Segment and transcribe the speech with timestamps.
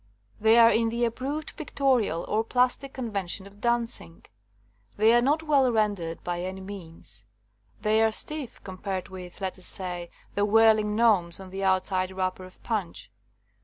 [0.39, 4.25] They are in the approved pictorial, or plastic, con vention of dancing.
[4.97, 7.23] They are not well ren dered by any means.
[7.83, 12.09] They are stiff com pared with, let us say, the whirling gnomes on the outside
[12.09, 13.11] wrapper of Punch.